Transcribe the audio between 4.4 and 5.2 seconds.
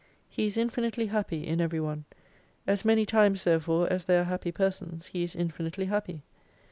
persons